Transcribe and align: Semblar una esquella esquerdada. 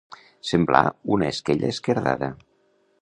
Semblar 0.51 0.81
una 1.17 1.29
esquella 1.35 1.71
esquerdada. 1.75 2.31